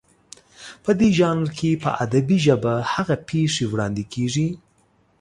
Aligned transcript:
په 0.83 0.91
دې 0.99 1.09
ژانر 1.17 1.47
کې 1.57 1.71
په 1.83 1.89
ادبي 2.03 2.37
ژبه 2.45 2.73
هغه 2.93 3.15
پېښې 3.29 3.65
وړاندې 3.71 4.03
کېږي 4.13 4.47